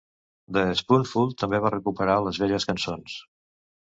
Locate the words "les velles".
2.29-2.67